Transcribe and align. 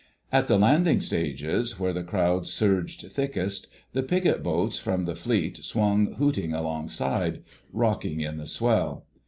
At 0.31 0.47
the 0.47 0.57
landing 0.57 0.99
stages, 0.99 1.79
where 1.79 1.93
the 1.93 2.01
crowd 2.03 2.47
surged 2.47 3.05
thickest, 3.11 3.67
the 3.93 4.01
picket 4.01 4.41
boats 4.41 4.79
from 4.79 5.05
the 5.05 5.13
Fleet 5.13 5.57
swung 5.57 6.13
hooting 6.15 6.55
alongside, 6.55 7.43
rocking 7.71 8.19
in 8.19 8.37
the 8.39 8.47
swell. 8.47 9.05